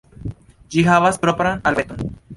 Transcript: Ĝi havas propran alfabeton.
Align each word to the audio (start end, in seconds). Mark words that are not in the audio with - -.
Ĝi 0.75 0.83
havas 0.89 1.21
propran 1.27 1.61
alfabeton. 1.73 2.15